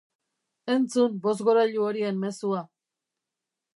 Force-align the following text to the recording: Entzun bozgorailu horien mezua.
Entzun 0.75 1.19
bozgorailu 1.27 1.85
horien 1.89 2.19
mezua. 2.25 2.67